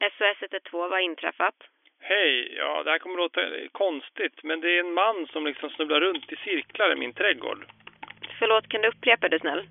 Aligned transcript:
SOS 0.00 0.42
112, 0.42 0.80
vad 0.80 0.90
har 0.90 0.98
inträffat? 0.98 1.54
Hej, 2.00 2.54
ja 2.56 2.82
det 2.82 2.90
här 2.90 2.98
kommer 2.98 3.16
låta 3.16 3.40
konstigt 3.72 4.42
men 4.42 4.60
det 4.60 4.76
är 4.76 4.80
en 4.80 4.92
man 4.94 5.26
som 5.32 5.46
liksom 5.46 5.70
snubblar 5.70 6.00
runt 6.00 6.32
i 6.32 6.36
cirklar 6.36 6.92
i 6.92 6.96
min 6.96 7.12
trädgård. 7.12 7.64
Förlåt, 8.38 8.68
kan 8.68 8.82
du 8.82 8.88
upprepa 8.88 9.28
det 9.28 9.40
snäll? 9.40 9.68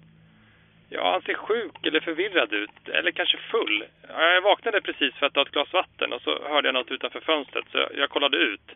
Ja, 0.89 1.12
han 1.12 1.21
ser 1.21 1.34
sjuk 1.34 1.85
eller 1.85 1.99
förvirrad 1.99 2.53
ut, 2.53 2.89
eller 2.94 3.12
kanske 3.12 3.38
full. 3.38 3.85
Ja, 4.07 4.34
Jag 4.34 4.42
vaknade 4.42 4.81
precis 4.81 5.15
för 5.15 5.26
att 5.26 5.34
ta 5.34 5.42
ett 5.42 5.52
glas 5.52 5.74
vatten 5.74 6.13
och 6.13 6.21
så 6.21 6.43
hörde 6.48 6.67
jag 6.67 6.74
något 6.74 6.92
utanför 6.92 7.20
fönstret 7.20 7.66
så 7.71 7.78
jag, 7.78 7.89
jag 7.96 8.10
kollade 8.10 8.38
ut. 8.38 8.67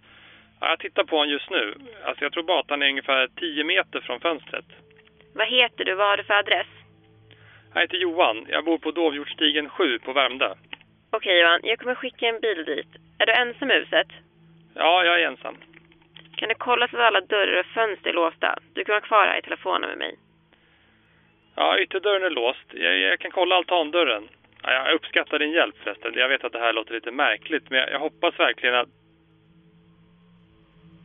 Ja, 0.59 0.70
jag 0.70 0.80
tittar 0.80 1.04
på 1.04 1.16
honom 1.16 1.31
just 1.31 1.49
nu. 1.49 1.73
Alltså 2.04 2.23
jag 2.23 2.34
tror 2.34 2.44
bara 2.44 2.59
att 2.59 2.70
han 2.70 2.81
är 2.81 2.90
ungefär 2.90 3.27
10 3.27 3.63
meter 3.63 4.02
från 4.02 4.20
fönstret. 4.20 4.66
Vad 5.35 5.48
heter 5.48 5.85
du? 5.85 5.95
Vad 5.95 6.08
har 6.08 6.17
du 6.17 6.23
för 6.23 6.34
adress? 6.34 6.67
Jag 7.73 7.81
heter 7.81 7.98
Johan, 7.98 8.45
jag 8.49 8.66
bor 8.66 8.77
på 8.77 8.91
Dovhjortstigen 8.91 9.70
7 9.70 9.99
på 9.99 10.13
Värmdö. 10.13 10.54
Okej 11.16 11.41
Johan, 11.41 11.59
jag 11.63 11.80
kommer 11.80 11.95
skicka 11.95 12.27
en 12.27 12.40
bil 12.40 12.66
dit. 12.66 12.88
Är 13.17 13.26
du 13.26 13.31
ensam 13.31 13.72
i 13.72 13.73
huset? 13.73 14.08
Ja, 14.73 15.03
jag 15.05 15.22
är 15.22 15.27
ensam. 15.27 15.58
Kan 16.36 16.49
du 16.49 16.55
kolla 16.55 16.88
så 16.88 16.98
att 16.98 17.03
alla 17.03 17.22
dörrar 17.22 17.59
och 17.59 17.66
fönster 17.66 18.09
är 18.09 18.13
låsta? 18.13 18.59
Du 18.73 18.84
kan 18.84 18.94
vara 18.94 19.02
kvar 19.02 19.27
här 19.27 19.39
i 19.39 19.41
telefonen 19.41 19.89
med 19.89 19.98
mig. 19.98 20.16
Ja, 21.55 21.80
ytterdörren 21.80 22.23
är 22.23 22.30
låst. 22.30 22.67
Jag, 22.73 22.98
jag 22.98 23.20
kan 23.20 23.31
kolla 23.31 23.55
altandörren. 23.55 24.30
Ja, 24.63 24.72
jag 24.72 24.95
uppskattar 24.95 25.39
din 25.39 25.52
hjälp 25.52 25.76
förresten. 25.84 26.13
Jag 26.16 26.30
vet 26.30 26.44
att 26.44 26.52
det 26.52 26.59
här 26.59 26.73
låter 26.73 26.94
lite 26.94 27.12
märkligt, 27.12 27.70
men 27.70 27.80
jag, 27.80 27.91
jag 27.91 28.00
hoppas 28.00 28.39
verkligen 28.39 28.75
att... 28.75 28.89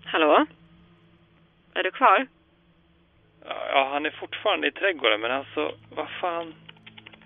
Hallå? 0.04 0.46
Är 1.74 1.82
du 1.82 1.90
kvar? 1.90 2.26
Ja, 3.46 3.88
han 3.92 4.06
är 4.06 4.10
fortfarande 4.10 4.66
i 4.66 4.72
trädgården, 4.72 5.20
men 5.20 5.30
alltså, 5.30 5.74
vad 5.90 6.10
fan... 6.20 6.54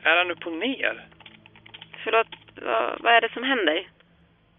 Är 0.03 0.17
han 0.17 0.31
upp 0.31 0.47
och 0.47 0.53
ner? 0.53 1.07
Förlåt, 2.05 2.27
vad, 2.65 3.01
vad 3.01 3.13
är 3.13 3.21
det 3.21 3.33
som 3.33 3.43
händer? 3.43 3.89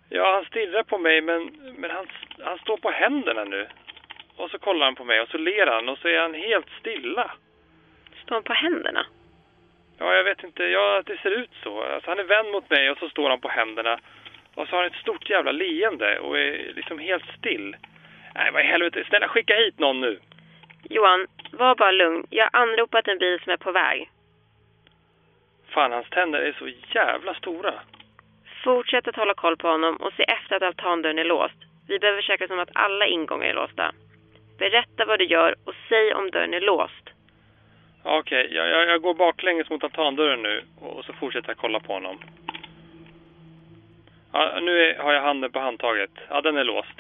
Ja, 0.10 0.34
han 0.36 0.46
stirrar 0.46 0.84
på 0.84 0.98
mig, 0.98 1.22
men, 1.22 1.52
men 1.78 1.92
han, 1.92 2.08
han 2.40 2.58
står 2.58 2.78
på 2.78 2.92
händerna 2.92 3.44
nu. 3.44 3.68
Och 4.36 4.52
så 4.52 4.60
kollar 4.60 4.86
han 4.86 4.96
på 4.96 5.04
mig 5.04 5.22
och 5.22 5.30
så 5.30 5.38
ler 5.38 5.68
han 5.68 5.90
och 5.90 5.98
så 5.98 6.08
är 6.08 6.20
han 6.20 6.34
helt 6.34 6.70
stilla. 6.80 7.32
Står 8.24 8.36
han 8.36 8.44
på 8.44 8.54
händerna? 8.54 9.06
Ja, 9.98 10.16
jag 10.16 10.24
vet 10.24 10.44
inte. 10.44 10.64
Ja, 10.64 11.02
det 11.06 11.18
ser 11.18 11.32
ut 11.32 11.52
så. 11.64 11.84
Alltså, 11.84 12.10
han 12.10 12.20
är 12.20 12.24
vänd 12.24 12.52
mot 12.52 12.70
mig 12.70 12.92
och 12.92 12.98
så 12.98 13.10
står 13.10 13.30
han 13.30 13.42
på 13.42 13.50
händerna. 13.50 14.00
Och 14.56 14.68
så 14.68 14.76
har 14.76 14.84
han 14.84 14.92
ett 14.92 15.02
stort 15.02 15.30
jävla 15.30 15.52
leende 15.52 16.20
och 16.20 16.40
är 16.40 16.74
liksom 16.76 17.00
helt 17.00 17.26
still. 17.38 17.76
Nej, 18.36 18.52
vad 18.52 18.62
i 18.62 18.66
helvete. 18.66 19.04
Snälla, 19.08 19.28
skicka 19.28 19.56
hit 19.56 19.80
någon 19.80 20.02
nu. 20.02 20.20
Johan, 20.90 21.28
var 21.52 21.76
bara 21.76 21.92
lugn. 21.92 22.28
Jag 22.30 22.50
har 22.54 22.62
anropat 22.62 23.08
en 23.08 23.18
bil 23.18 23.40
som 23.40 23.52
är 23.52 23.58
på 23.58 23.72
väg. 23.72 24.10
Fan, 25.74 25.92
hans 25.92 26.10
tänder 26.10 26.40
är 26.40 26.56
så 26.60 26.70
jävla 26.96 27.34
stora. 27.34 27.74
Fortsätt 28.64 29.08
att 29.08 29.16
hålla 29.16 29.34
koll 29.34 29.58
på 29.58 29.68
honom 29.68 29.96
och 29.96 30.14
se 30.14 30.24
efter 30.24 30.56
att 30.56 30.64
altandörren 30.64 31.20
är 31.20 31.24
låst. 31.24 31.56
Vi 31.88 32.00
behöver 32.00 32.22
försäkra 32.22 32.46
oss 32.46 32.52
om 32.52 32.60
att 32.60 32.70
alla 32.74 33.06
ingångar 33.08 33.48
är 33.48 33.54
låsta. 33.54 33.92
Berätta 34.60 35.06
vad 35.06 35.20
du 35.20 35.26
gör 35.26 35.56
och 35.66 35.76
säg 35.90 36.14
om 36.14 36.32
dörren 36.32 36.54
är 36.54 36.62
låst. 36.62 37.10
Ja, 38.04 38.18
Okej, 38.18 38.48
jag, 38.52 38.70
jag, 38.70 38.90
jag 38.90 39.02
går 39.02 39.14
baklänges 39.14 39.70
mot 39.70 39.84
altandörren 39.84 40.42
nu 40.42 40.62
och 40.82 41.06
så 41.06 41.14
fortsätter 41.14 41.50
jag 41.50 41.58
kolla 41.58 41.80
på 41.80 41.94
honom. 41.94 42.18
Ja, 44.32 44.60
nu 44.62 44.82
är, 44.84 44.98
har 44.98 45.14
jag 45.14 45.22
handen 45.22 45.52
på 45.52 45.60
handtaget. 45.60 46.12
Ja, 46.30 46.42
den 46.42 46.58
är 46.58 46.64
låst. 46.64 46.98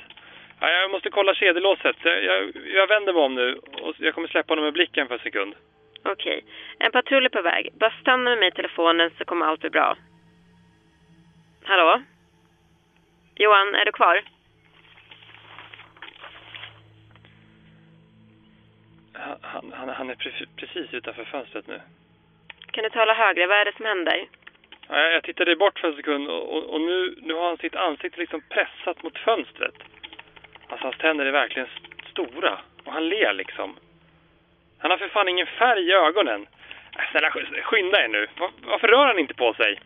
Ja, 0.59 0.69
jag 0.69 0.91
måste 0.91 1.09
kolla 1.09 1.35
kedjelåset. 1.35 1.95
Jag, 2.03 2.23
jag, 2.23 2.51
jag 2.73 2.87
vänder 2.87 3.13
mig 3.13 3.21
om 3.21 3.35
nu 3.35 3.59
och 3.81 3.95
jag 3.97 4.13
kommer 4.13 4.27
släppa 4.27 4.51
honom 4.51 4.63
med 4.63 4.73
blicken 4.73 5.07
för 5.07 5.13
en 5.13 5.19
sekund. 5.19 5.55
Okej. 6.05 6.45
En 6.79 6.91
patrull 6.91 7.25
är 7.25 7.29
på 7.29 7.41
väg. 7.41 7.69
Bara 7.73 7.93
stanna 8.01 8.29
med 8.29 8.39
mig 8.39 8.47
i 8.47 8.51
telefonen 8.51 9.11
så 9.17 9.25
kommer 9.25 9.45
allt 9.45 9.59
bli 9.61 9.69
bra. 9.69 9.97
Hallå? 11.63 12.01
Johan, 13.35 13.75
är 13.75 13.85
du 13.85 13.91
kvar? 13.91 14.21
Han, 19.13 19.71
han, 19.73 19.89
han- 19.89 20.09
är 20.09 20.15
pre- 20.15 20.47
precis 20.55 20.93
utanför 20.93 21.23
fönstret 21.25 21.67
nu. 21.67 21.81
Kan 22.71 22.83
du 22.83 22.89
tala 22.89 23.13
högre? 23.13 23.47
Vad 23.47 23.57
är 23.57 23.65
det 23.65 23.75
som 23.77 23.85
händer? 23.85 24.27
Ja, 24.87 24.99
jag, 24.99 25.23
tittade 25.23 25.55
bort 25.55 25.79
för 25.79 25.87
en 25.87 25.95
sekund 25.95 26.27
och, 26.29 26.57
och, 26.57 26.63
och 26.73 26.81
nu, 26.81 27.15
nu 27.21 27.33
har 27.33 27.45
han 27.47 27.57
sitt 27.57 27.75
ansikte 27.75 28.19
liksom 28.19 28.41
pressat 28.49 29.03
mot 29.03 29.17
fönstret. 29.17 29.75
Alltså 30.67 30.85
hans 30.85 30.97
tänder 30.97 31.25
är 31.25 31.31
verkligen 31.31 31.67
st- 31.67 32.09
stora 32.11 32.59
och 32.83 32.93
han 32.93 33.09
ler 33.09 33.33
liksom. 33.33 33.75
Han 34.83 34.91
har 34.91 34.97
för 34.97 35.07
fan 35.07 35.27
ingen 35.29 35.47
färg 35.47 35.87
i 35.89 35.93
ögonen. 35.93 36.47
Äh, 36.97 37.11
Snälla 37.11 37.29
sk- 37.29 37.61
skynda 37.61 38.03
er 38.03 38.07
nu. 38.07 38.27
Va- 38.39 38.51
Varför 38.63 38.87
rör 38.87 39.05
han 39.07 39.19
inte 39.19 39.33
på 39.33 39.53
sig? 39.53 39.79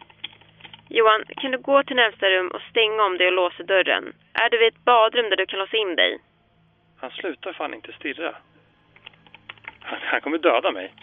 Johan, 0.90 1.24
kan 1.38 1.52
du 1.52 1.58
gå 1.58 1.84
till 1.84 1.96
närmsta 1.96 2.30
rum 2.30 2.48
och 2.48 2.62
stänga 2.62 3.04
om 3.04 3.18
dig 3.18 3.28
och 3.28 3.34
låsa 3.34 3.64
dörren? 3.64 4.14
Är 4.34 4.50
du 4.50 4.58
vid 4.58 4.68
ett 4.68 4.86
badrum 4.86 5.30
där 5.30 5.38
du 5.38 5.46
kan 5.46 5.60
låsa 5.60 5.78
in 5.78 5.96
dig? 5.96 6.20
Han 7.00 7.12
slutar 7.12 7.54
fan 7.54 7.74
inte 7.74 7.92
stirra. 7.94 8.36
Han, 9.82 10.00
han 10.02 10.22
kommer 10.22 10.38
döda 10.38 10.72
mig. 10.72 10.94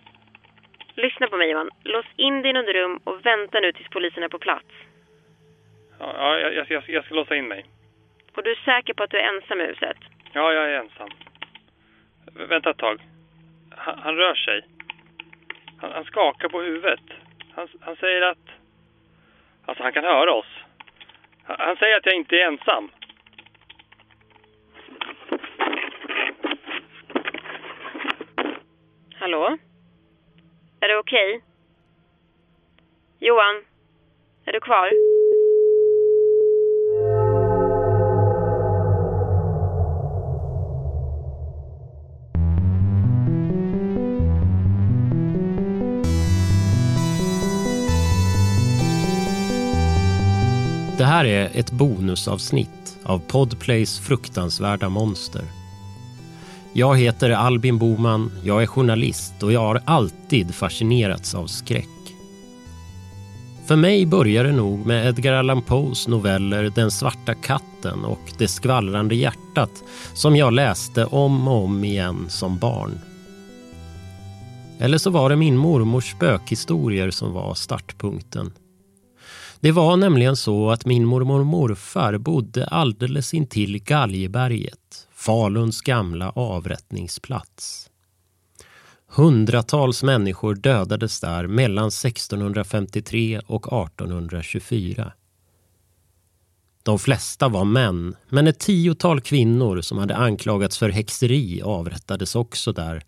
Lyssna 0.94 1.26
på 1.28 1.36
mig 1.36 1.50
Johan. 1.50 1.70
Lås 1.84 2.06
in 2.16 2.42
dig 2.42 2.50
i 2.50 2.52
något 2.52 2.74
rum 2.74 3.00
och 3.04 3.26
vänta 3.26 3.60
nu 3.60 3.72
tills 3.72 3.88
polisen 3.88 4.22
är 4.22 4.28
på 4.28 4.38
plats. 4.38 4.66
Ja, 6.00 6.14
ja 6.18 6.38
jag, 6.38 6.54
jag, 6.54 6.66
jag, 6.70 6.82
jag 6.88 7.04
ska 7.04 7.14
låsa 7.14 7.36
in 7.36 7.48
mig. 7.48 7.64
Och 8.36 8.42
du 8.42 8.50
är 8.50 8.54
säker 8.64 8.94
på 8.94 9.02
att 9.02 9.10
du 9.10 9.18
är 9.18 9.28
ensam 9.34 9.60
i 9.60 9.64
huset? 9.66 9.96
Ja, 10.32 10.52
jag 10.52 10.64
är 10.70 10.78
ensam. 10.78 11.08
Vänta 12.48 12.70
ett 12.70 12.78
tag. 12.78 13.00
Han, 13.76 13.98
han 13.98 14.16
rör 14.16 14.34
sig. 14.34 14.66
Han, 15.80 15.92
han 15.92 16.04
skakar 16.04 16.48
på 16.48 16.60
huvudet. 16.60 17.00
Han, 17.54 17.68
han 17.80 17.96
säger 17.96 18.22
att... 18.22 18.38
Alltså, 19.64 19.82
han 19.82 19.92
kan 19.92 20.04
höra 20.04 20.32
oss. 20.32 20.46
Han, 21.44 21.56
han 21.58 21.76
säger 21.76 21.96
att 21.96 22.06
jag 22.06 22.14
inte 22.14 22.36
är 22.36 22.46
ensam. 22.46 22.90
Hallå? 29.14 29.58
Är 30.80 30.88
det 30.88 30.96
okej? 30.96 31.40
Johan? 33.18 33.64
Är 34.44 34.52
du 34.52 34.60
kvar? 34.60 34.90
Det 51.04 51.08
här 51.08 51.24
är 51.24 51.50
ett 51.54 51.70
bonusavsnitt 51.70 52.98
av 53.02 53.18
Podplays 53.18 53.98
fruktansvärda 53.98 54.88
monster. 54.88 55.42
Jag 56.72 56.98
heter 56.98 57.30
Albin 57.30 57.78
Boman, 57.78 58.32
jag 58.44 58.62
är 58.62 58.66
journalist 58.66 59.42
och 59.42 59.52
jag 59.52 59.60
har 59.60 59.80
alltid 59.84 60.54
fascinerats 60.54 61.34
av 61.34 61.46
skräck. 61.46 62.14
För 63.66 63.76
mig 63.76 64.06
började 64.06 64.48
det 64.48 64.56
nog 64.56 64.86
med 64.86 65.06
Edgar 65.06 65.32
Allan 65.32 65.62
Poes 65.62 66.08
noveller 66.08 66.72
Den 66.74 66.90
svarta 66.90 67.34
katten 67.34 68.04
och 68.04 68.32
Det 68.38 68.48
skvallrande 68.48 69.14
hjärtat 69.14 69.84
som 70.14 70.36
jag 70.36 70.52
läste 70.52 71.04
om 71.04 71.48
och 71.48 71.64
om 71.64 71.84
igen 71.84 72.26
som 72.28 72.58
barn. 72.58 72.98
Eller 74.78 74.98
så 74.98 75.10
var 75.10 75.30
det 75.30 75.36
min 75.36 75.56
mormors 75.56 76.10
spökhistorier 76.10 77.10
som 77.10 77.32
var 77.32 77.54
startpunkten. 77.54 78.52
Det 79.64 79.72
var 79.72 79.96
nämligen 79.96 80.36
så 80.36 80.70
att 80.70 80.86
min 80.86 81.04
mormor 81.04 81.40
och 81.40 81.46
morfar 81.46 82.18
bodde 82.18 82.66
alldeles 82.66 83.34
intill 83.34 83.82
Galjeberget, 83.82 85.08
Faluns 85.12 85.80
gamla 85.80 86.30
avrättningsplats. 86.30 87.90
Hundratals 89.06 90.02
människor 90.02 90.54
dödades 90.54 91.20
där 91.20 91.46
mellan 91.46 91.88
1653 91.88 93.40
och 93.46 93.84
1824. 93.84 95.12
De 96.82 96.98
flesta 96.98 97.48
var 97.48 97.64
män, 97.64 98.16
men 98.28 98.46
ett 98.46 98.58
tiotal 98.58 99.20
kvinnor 99.20 99.80
som 99.80 99.98
hade 99.98 100.16
anklagats 100.16 100.78
för 100.78 100.88
häxeri 100.88 101.62
avrättades 101.62 102.34
också 102.34 102.72
där. 102.72 103.02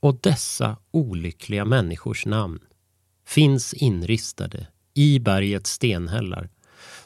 Och 0.00 0.18
dessa 0.20 0.76
olyckliga 0.90 1.64
människors 1.64 2.26
namn 2.26 2.60
finns 3.26 3.74
inristade 3.74 4.66
i 4.94 5.18
bergets 5.18 5.70
stenhällar 5.70 6.48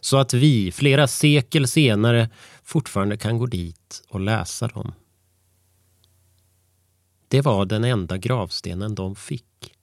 så 0.04 0.16
att 0.16 0.34
vi 0.34 0.72
flera 0.72 1.06
sekel 1.06 1.68
senare 1.68 2.30
fortfarande 2.62 3.16
kan 3.16 3.38
gå 3.38 3.46
dit 3.46 4.02
och 4.08 4.20
läsa 4.20 4.68
dem. 4.68 4.92
Det 7.28 7.40
var 7.40 7.66
den 7.66 7.84
enda 7.84 8.16
gravstenen 8.18 8.94
de 8.94 9.16
fick. 9.16 9.74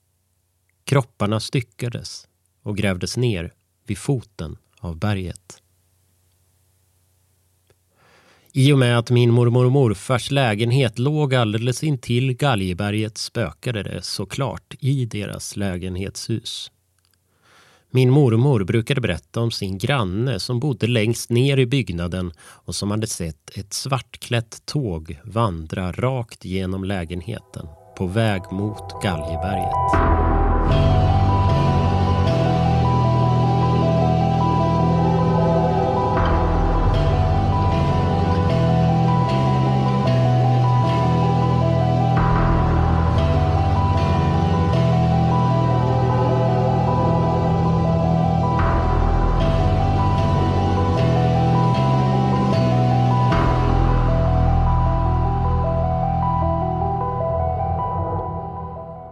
Kropparna 0.84 1.40
styckades 1.40 2.28
och 2.62 2.78
grävdes 2.78 3.18
ner 3.18 3.54
vid 3.86 3.98
foten 3.98 4.58
av 4.80 4.98
berget. 4.98 5.62
I 8.54 8.74
och 8.74 8.78
med 8.78 8.98
att 8.98 9.12
min 9.12 9.32
mormor 9.32 9.66
och 9.66 9.72
morfars 9.72 10.32
lägenhet 10.32 11.00
låg 11.00 11.36
alldeles 11.36 11.84
intill 11.84 12.34
Galjeberget 12.34 13.18
spökade 13.18 13.84
det 13.84 14.02
såklart 14.02 14.76
i 14.80 15.06
deras 15.06 15.56
lägenhetshus. 15.56 16.72
Min 17.94 18.10
mormor 18.10 18.64
brukade 18.64 19.02
berätta 19.02 19.42
om 19.42 19.52
sin 19.52 19.78
granne 19.78 20.40
som 20.40 20.60
bodde 20.60 20.88
längst 20.88 21.30
ner 21.30 21.58
i 21.58 21.66
byggnaden 21.66 22.32
och 22.40 22.76
som 22.76 22.92
hade 22.92 23.08
sett 23.08 23.58
ett 23.58 23.74
svartklätt 23.74 24.66
tåg 24.66 25.20
vandra 25.24 25.92
rakt 25.92 26.46
genom 26.46 26.84
lägenheten 26.84 27.68
på 27.98 28.06
väg 28.06 28.42
mot 28.52 29.04
Galjeberget. 29.04 30.21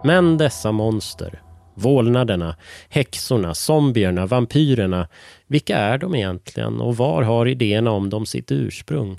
Men 0.04 0.38
dessa 0.38 0.72
monster, 0.72 1.42
vålnaderna, 1.74 2.56
häxorna, 2.88 3.54
zombierna, 3.54 4.26
vampyrerna, 4.26 5.08
vilka 5.46 5.76
är 5.76 5.98
de 5.98 6.14
egentligen 6.14 6.80
och 6.80 6.96
var 6.96 7.22
har 7.22 7.46
idéerna 7.48 7.90
om 7.90 8.10
dem 8.10 8.26
sitt 8.26 8.52
ursprung? 8.52 9.18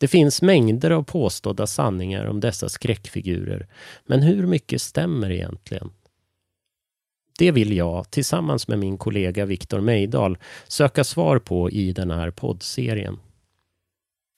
Det 0.00 0.08
finns 0.08 0.42
mängder 0.42 0.90
av 0.90 1.02
påstådda 1.02 1.66
sanningar 1.66 2.26
om 2.26 2.40
dessa 2.40 2.68
skräckfigurer, 2.68 3.66
men 4.06 4.22
hur 4.22 4.46
mycket 4.46 4.82
stämmer 4.82 5.30
egentligen? 5.30 5.90
Det 7.38 7.50
vill 7.50 7.76
jag, 7.76 8.10
tillsammans 8.10 8.68
med 8.68 8.78
min 8.78 8.98
kollega 8.98 9.46
Viktor 9.46 9.80
Meidal 9.80 10.38
söka 10.68 11.04
svar 11.04 11.38
på 11.38 11.70
i 11.70 11.92
den 11.92 12.10
här 12.10 12.30
poddserien. 12.30 13.18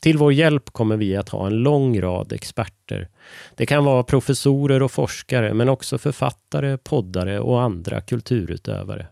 Till 0.05 0.19
vår 0.19 0.33
hjälp 0.33 0.71
kommer 0.71 0.97
vi 0.97 1.17
att 1.17 1.29
ha 1.29 1.47
en 1.47 1.55
lång 1.55 2.01
rad 2.01 2.33
experter. 2.33 3.09
Det 3.55 3.67
kan 3.67 3.85
vara 3.85 4.03
professorer 4.03 4.83
och 4.83 4.93
forskare, 4.93 5.55
men 5.55 5.69
också 5.69 5.99
författare, 5.99 6.77
poddare 6.77 7.41
och 7.41 7.63
andra 7.63 8.01
kulturutövare. 8.01 9.07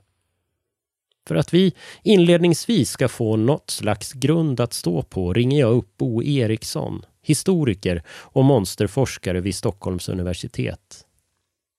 För 1.28 1.34
att 1.34 1.54
vi 1.54 1.74
inledningsvis 2.02 2.90
ska 2.90 3.08
få 3.08 3.36
något 3.36 3.70
slags 3.70 4.12
grund 4.12 4.60
att 4.60 4.72
stå 4.72 5.02
på 5.02 5.32
ringer 5.32 5.60
jag 5.60 5.72
upp 5.72 5.96
Bo 5.96 6.22
Eriksson, 6.22 7.04
historiker 7.22 8.02
och 8.08 8.44
monsterforskare 8.44 9.40
vid 9.40 9.54
Stockholms 9.54 10.08
universitet. 10.08 11.06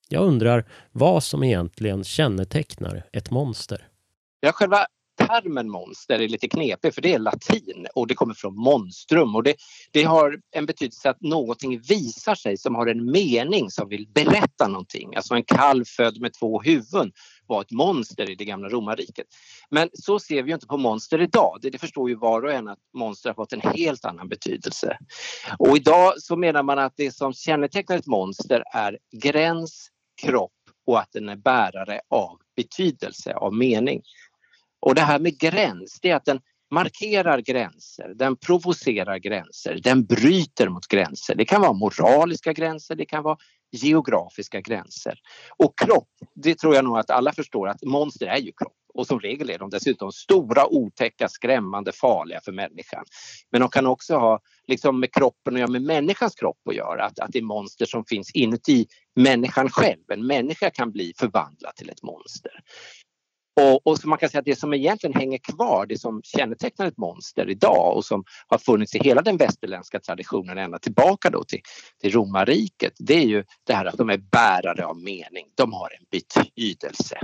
Jag 0.08 0.22
undrar 0.22 0.64
vad 0.92 1.24
som 1.24 1.44
egentligen 1.44 2.04
kännetecknar 2.04 3.06
ett 3.12 3.30
monster. 3.30 3.88
Ja, 4.40 4.52
själva 4.52 4.86
termen 5.26 5.70
monster 5.70 6.18
är 6.18 6.28
lite 6.28 6.48
knepig 6.48 6.94
för 6.94 7.02
det 7.02 7.14
är 7.14 7.18
latin 7.18 7.86
och 7.94 8.06
det 8.06 8.14
kommer 8.14 8.34
från 8.34 8.56
monstrum 8.56 9.34
och 9.34 9.42
det, 9.42 9.54
det 9.92 10.02
har 10.02 10.38
en 10.50 10.66
betydelse 10.66 11.10
att 11.10 11.20
någonting 11.20 11.80
visar 11.80 12.34
sig 12.34 12.56
som 12.56 12.74
har 12.74 12.86
en 12.86 13.10
mening 13.10 13.70
som 13.70 13.88
vill 13.88 14.08
berätta 14.14 14.68
någonting. 14.68 15.16
Alltså 15.16 15.34
en 15.34 15.44
kalv 15.44 15.84
född 15.84 16.20
med 16.20 16.32
två 16.32 16.62
huvuden 16.62 17.12
var 17.46 17.60
ett 17.60 17.70
monster 17.70 18.30
i 18.30 18.34
det 18.34 18.44
gamla 18.44 18.68
romarriket. 18.68 19.26
Men 19.70 19.88
så 19.92 20.18
ser 20.18 20.42
vi 20.42 20.52
inte 20.52 20.66
på 20.66 20.76
monster 20.76 21.20
idag. 21.20 21.58
Det, 21.62 21.70
det 21.70 21.78
förstår 21.78 22.08
ju 22.08 22.14
var 22.14 22.42
och 22.42 22.52
en 22.52 22.68
att 22.68 22.78
monster 22.94 23.30
har 23.30 23.34
fått 23.34 23.52
en 23.52 23.60
helt 23.60 24.04
annan 24.04 24.28
betydelse. 24.28 24.98
Och 25.58 25.76
idag 25.76 26.12
så 26.18 26.36
menar 26.36 26.62
man 26.62 26.78
att 26.78 26.92
det 26.96 27.14
som 27.14 27.32
kännetecknar 27.32 27.96
ett 27.96 28.06
monster 28.06 28.62
är 28.72 28.98
gräns, 29.22 29.90
kropp 30.22 30.52
och 30.86 30.98
att 30.98 31.12
den 31.12 31.28
är 31.28 31.36
bärare 31.36 32.00
av 32.10 32.38
betydelse, 32.56 33.34
av 33.34 33.54
mening. 33.54 34.02
Och 34.84 34.94
det 34.94 35.00
här 35.00 35.18
med 35.18 35.38
gräns, 35.38 35.98
det 36.02 36.10
är 36.10 36.16
att 36.16 36.24
den 36.24 36.40
markerar 36.70 37.40
gränser, 37.40 38.12
den 38.14 38.36
provocerar 38.36 39.18
gränser, 39.18 39.80
den 39.82 40.04
bryter 40.04 40.68
mot 40.68 40.86
gränser. 40.86 41.34
Det 41.34 41.44
kan 41.44 41.60
vara 41.60 41.72
moraliska 41.72 42.52
gränser, 42.52 42.94
det 42.94 43.04
kan 43.04 43.22
vara 43.22 43.36
geografiska 43.72 44.60
gränser. 44.60 45.18
Och 45.56 45.78
kropp, 45.78 46.08
det 46.34 46.58
tror 46.58 46.74
jag 46.74 46.84
nog 46.84 46.98
att 46.98 47.10
alla 47.10 47.32
förstår 47.32 47.68
att 47.68 47.82
monster 47.82 48.26
är 48.26 48.38
ju 48.38 48.52
kropp. 48.52 48.72
Och 48.94 49.06
som 49.06 49.20
regel 49.20 49.50
är 49.50 49.58
de 49.58 49.70
dessutom 49.70 50.12
stora, 50.12 50.66
otäcka, 50.66 51.28
skrämmande, 51.28 51.92
farliga 51.92 52.40
för 52.44 52.52
människan. 52.52 53.04
Men 53.50 53.60
de 53.60 53.70
kan 53.70 53.86
också 53.86 54.16
ha 54.16 54.40
liksom 54.66 55.00
med 55.00 55.14
kroppen 55.14 55.54
och 55.54 55.60
ja, 55.60 55.66
med 55.66 55.82
människans 55.82 56.34
kropp 56.34 56.68
att 56.68 56.74
göra. 56.74 57.04
Att, 57.04 57.18
att 57.18 57.32
det 57.32 57.38
är 57.38 57.42
monster 57.42 57.86
som 57.86 58.04
finns 58.04 58.30
inuti 58.30 58.86
människan 59.16 59.68
själv. 59.68 60.10
En 60.12 60.26
människa 60.26 60.70
kan 60.70 60.92
bli 60.92 61.12
förvandlad 61.18 61.76
till 61.76 61.90
ett 61.90 62.02
monster. 62.02 62.52
Och, 63.60 63.86
och 63.86 63.98
så 63.98 64.08
man 64.08 64.18
kan 64.18 64.28
säga 64.28 64.38
att 64.38 64.44
det 64.44 64.58
som 64.58 64.74
egentligen 64.74 65.14
hänger 65.14 65.38
kvar, 65.38 65.86
det 65.86 65.98
som 65.98 66.20
kännetecknar 66.24 66.86
ett 66.86 66.96
monster 66.96 67.50
idag 67.50 67.96
och 67.96 68.04
som 68.04 68.24
har 68.48 68.58
funnits 68.58 68.94
i 68.94 68.98
hela 68.98 69.22
den 69.22 69.36
västerländska 69.36 70.00
traditionen 70.00 70.58
ända 70.58 70.78
tillbaka 70.78 71.30
då 71.30 71.44
till, 71.44 71.60
till 72.00 72.12
romarriket, 72.12 72.92
det 72.98 73.14
är 73.14 73.26
ju 73.26 73.44
det 73.66 73.74
här 73.74 73.84
att 73.84 73.98
de 73.98 74.10
är 74.10 74.18
bärare 74.18 74.86
av 74.86 74.96
mening. 74.96 75.46
De 75.54 75.72
har 75.72 75.88
en 76.00 76.06
betydelse. 76.10 77.18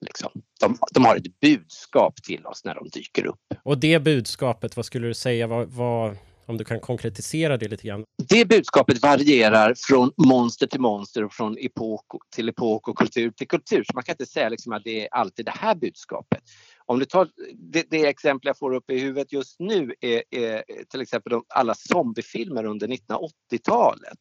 Liksom. 0.00 0.30
De, 0.60 0.78
de, 0.94 1.04
har 1.04 1.16
ett 1.16 1.40
budskap 1.40 2.22
till 2.22 2.46
oss 2.46 2.64
när 2.64 2.74
de 2.74 2.88
dyker 2.88 3.26
upp. 3.26 3.40
Och 3.62 3.78
det 3.78 3.98
budskapet, 3.98 4.76
vad 4.76 4.84
skulle 4.84 5.06
du 5.06 5.14
säga, 5.14 5.46
vad, 5.46 5.68
vad 5.68 6.16
om 6.46 6.56
du 6.56 6.64
kan 6.64 6.80
konkretisera 6.80 7.56
det 7.56 7.68
lite 7.68 7.86
grann? 7.86 8.04
Det 8.28 8.44
budskapet 8.48 9.02
varierar 9.02 9.74
från 9.76 10.12
monster 10.16 10.66
till 10.66 10.80
monster 10.80 11.24
och 11.24 11.32
från 11.32 11.56
epok 11.58 12.04
till 12.34 12.48
epok 12.48 12.88
och 12.88 12.98
kultur 12.98 13.30
till 13.30 13.48
kultur. 13.48 13.84
Så 13.84 13.94
man 13.94 14.02
kan 14.02 14.12
inte 14.12 14.26
säga 14.26 14.48
liksom 14.48 14.72
att 14.72 14.84
det 14.84 15.02
är 15.02 15.08
alltid 15.10 15.44
det 15.44 15.54
här 15.54 15.74
budskapet. 15.74 16.42
Om 16.86 16.98
du 16.98 17.04
tar 17.04 17.28
det, 17.54 17.90
det 17.90 18.06
exempel 18.06 18.46
jag 18.46 18.58
får 18.58 18.74
upp 18.74 18.90
i 18.90 18.98
huvudet 18.98 19.32
just 19.32 19.60
nu 19.60 19.94
är, 20.00 20.22
är 20.30 20.62
till 20.90 21.00
exempel 21.00 21.32
alla 21.54 21.74
zombiefilmer 21.74 22.64
under 22.64 22.88
1980-talet. 22.88 24.18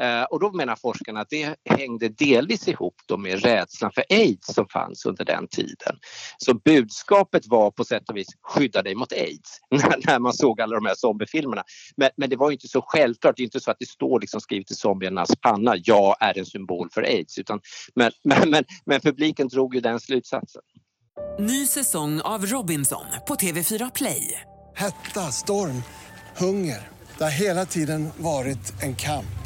Eh, 0.00 0.22
och 0.22 0.40
då 0.40 0.52
menar 0.52 0.76
forskarna 0.76 1.20
att 1.20 1.30
det 1.30 1.56
hängde 1.64 2.08
delvis 2.08 2.68
ihop 2.68 2.94
då 3.06 3.16
med 3.16 3.42
rädslan 3.42 3.92
för 3.92 4.04
aids 4.10 4.46
som 4.46 4.68
fanns 4.68 5.06
under 5.06 5.24
den 5.24 5.48
tiden. 5.48 5.96
Så 6.38 6.54
budskapet 6.54 7.46
var 7.46 7.70
på 7.70 7.84
sätt 7.84 8.08
och 8.08 8.16
vis 8.16 8.28
skydda 8.42 8.82
dig 8.82 8.94
mot 8.94 9.12
aids 9.12 9.60
när 10.06 10.18
man 10.18 10.32
såg 10.32 10.60
alla 10.60 10.74
de 10.74 10.86
här 10.86 10.94
zombiefilmerna. 10.94 11.62
Men, 11.96 12.10
men 12.16 12.30
det 12.30 12.36
var 12.36 12.50
inte 12.50 12.68
så 12.68 12.82
självklart, 12.86 13.36
det 13.36 13.42
är 13.42 13.44
inte 13.44 13.60
så 13.60 13.70
att 13.70 13.78
det 13.80 13.88
står 13.88 14.20
liksom 14.20 14.40
skrivet 14.40 14.70
i 14.70 14.74
zombiernas 14.74 15.36
panna, 15.40 15.74
jag 15.76 16.16
är 16.20 16.38
en 16.38 16.46
symbol 16.46 16.88
för 16.90 17.02
aids. 17.02 17.38
Utan, 17.38 17.60
men, 17.94 18.12
men, 18.24 18.50
men, 18.50 18.64
men 18.86 19.00
publiken 19.00 19.48
drog 19.48 19.74
ju 19.74 19.80
den 19.80 20.00
slutsatsen. 20.00 20.62
Ny 21.38 21.66
säsong 21.66 22.20
av 22.20 22.46
Robinson 22.46 23.04
på 23.28 23.34
TV4 23.34 23.90
Play. 23.94 24.40
Hetta, 24.76 25.20
storm, 25.20 25.82
hunger. 26.36 26.88
Det 27.18 27.24
har 27.24 27.30
hela 27.30 27.66
tiden 27.66 28.08
varit 28.16 28.82
en 28.82 28.96
kamp. 28.96 29.45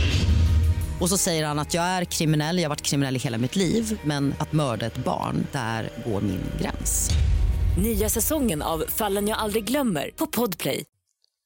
Och 1.01 1.09
så 1.09 1.17
säger 1.17 1.45
han 1.45 1.59
att 1.59 1.73
jag 1.73 1.83
är 1.83 2.05
kriminell, 2.05 2.57
jag 2.57 2.63
har 2.63 2.69
varit 2.69 2.81
kriminell 2.81 3.15
i 3.15 3.19
hela 3.19 3.37
mitt 3.37 3.55
liv 3.55 3.99
men 4.03 4.33
att 4.39 4.53
mörda 4.53 4.85
ett 4.85 4.97
barn, 4.97 5.47
där 5.51 5.89
går 6.05 6.21
min 6.21 6.43
gräns. 6.61 7.09
Nya 7.83 8.09
säsongen 8.09 8.61
av 8.61 8.83
Fallen 8.87 9.27
jag 9.27 9.37
aldrig 9.37 9.63
glömmer 9.63 10.11
på 10.15 10.27
Podplay. 10.27 10.83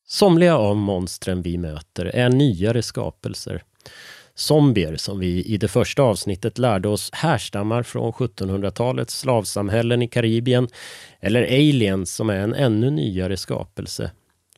Somliga 0.07 0.57
av 0.57 0.75
monstren 0.75 1.41
vi 1.41 1.57
möter 1.57 2.05
är 2.05 2.29
nyare 2.29 2.83
skapelser 2.83 3.63
Zombier, 4.35 4.95
som 4.95 5.19
vi 5.19 5.43
i 5.43 5.57
det 5.57 5.67
första 5.67 6.03
avsnittet 6.03 6.57
lärde 6.57 6.87
oss 6.87 7.09
härstammar 7.13 7.83
från 7.83 8.11
1700-talets 8.11 9.19
slavsamhällen 9.19 10.01
i 10.01 10.07
Karibien, 10.07 10.67
eller 11.19 11.43
aliens 11.43 12.15
som 12.15 12.29
är 12.29 12.37
en 12.37 12.53
ännu 12.53 12.89
nyare 12.89 13.37
skapelse. 13.37 14.11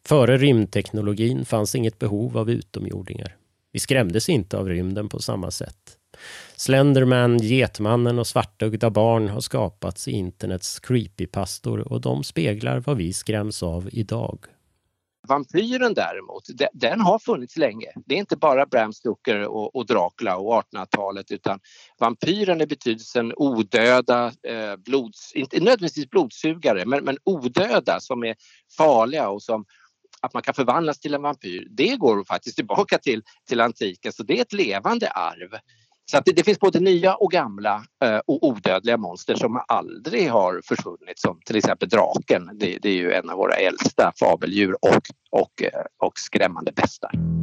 Före 0.06 0.38
rymdteknologin 0.38 1.46
fanns 1.46 1.76
inget 1.76 2.00
behov 2.00 2.38
av 2.38 2.50
utomjordingar. 2.50 3.36
Vi 3.72 3.80
skrämdes 3.80 4.30
inte 4.30 4.58
av 4.58 4.70
rymden 4.70 5.10
på 5.10 5.20
samma 5.20 5.52
sätt. 5.52 5.98
Slenderman, 6.56 7.38
Getmannen 7.38 8.20
och 8.20 8.28
svartögda 8.28 8.90
barn 8.90 9.28
har 9.28 9.42
skapats 9.42 10.08
i 10.08 10.12
internets 10.12 10.80
creepypastor 10.80 11.94
och 11.94 12.02
de 12.02 12.24
speglar 12.24 12.80
vad 12.80 12.98
vi 12.98 13.14
skräms 13.14 13.64
av 13.64 13.90
idag. 13.92 14.46
Vampyren 15.28 15.94
däremot, 15.94 16.44
den 16.74 17.02
har 17.02 17.20
funnits 17.20 17.58
länge. 17.58 17.88
Det 18.06 18.16
är 18.16 18.20
inte 18.20 18.38
bara 18.38 18.66
Bram 18.66 18.94
Stoker 18.94 19.48
och, 19.48 19.76
och 19.76 19.86
Dracula 19.86 20.38
och 20.38 20.64
1800-talet 20.64 21.32
utan 21.32 21.60
vampyren 22.00 22.62
i 22.62 22.66
betydelsen 22.66 23.34
odöda, 23.36 24.26
eh, 24.26 24.76
blods, 24.86 25.32
inte 25.36 25.60
nödvändigtvis 25.60 26.10
blodsugare, 26.10 26.86
men, 26.86 27.04
men 27.04 27.18
odöda 27.24 28.00
som 28.00 28.24
är 28.24 28.36
farliga 28.78 29.30
och 29.30 29.42
som 29.42 29.66
att 30.22 30.34
man 30.34 30.44
kan 30.44 30.54
förvandlas 30.54 31.00
till 31.00 31.14
en 31.14 31.22
vampyr, 31.22 31.68
det 31.70 31.96
går 31.96 32.24
faktiskt 32.24 32.56
tillbaka 32.56 32.98
till, 32.98 33.24
till 33.48 33.62
antiken 33.62 34.14
så 34.14 34.24
det 34.24 34.38
är 34.38 34.42
ett 34.42 34.54
levande 34.54 35.10
arv. 35.10 35.50
Så 36.12 36.18
att 36.18 36.26
det, 36.26 36.32
det, 36.32 36.44
finns 36.44 36.60
både 36.60 36.80
nya 36.80 37.16
och 37.16 37.32
gamla 37.32 37.84
eh, 38.04 38.18
och 38.18 38.48
odödliga 38.48 38.98
monster 38.98 39.36
som 39.36 39.64
aldrig 39.68 40.30
har 40.30 40.62
försvunnit 40.66 41.20
som 41.20 41.40
till 41.46 41.56
exempel 41.56 41.90
draken. 41.90 42.50
Det, 42.54 42.78
det 42.82 42.90
är 42.90 42.96
ju 42.96 43.14
en 43.14 43.30
av 43.30 43.38
våra 43.38 43.54
äldsta 43.54 44.12
fabeldjur 44.20 44.76
och, 44.82 45.02
och, 45.32 45.64
eh, 45.64 45.82
och 45.98 46.20
skrämmande 46.20 46.72
bästar. 46.72 47.37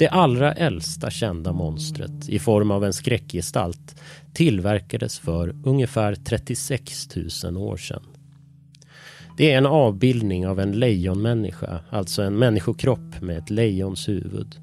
Det 0.00 0.08
allra 0.08 0.52
äldsta 0.52 1.10
kända 1.10 1.52
monstret 1.52 2.28
i 2.28 2.38
form 2.38 2.70
av 2.70 2.84
en 2.84 2.92
skräckgestalt 2.92 4.00
tillverkades 4.32 5.18
för 5.18 5.56
ungefär 5.64 6.14
36 6.14 7.08
000 7.44 7.56
år 7.56 7.76
sedan. 7.76 8.02
Det 9.36 9.52
är 9.52 9.58
en 9.58 9.66
avbildning 9.66 10.46
av 10.46 10.60
en 10.60 10.72
lejonmänniska, 10.72 11.80
alltså 11.90 12.22
en 12.22 12.38
människokropp 12.38 13.20
med 13.20 13.38
ett 13.38 13.50
lejons 13.50 14.08
huvud. 14.08 14.56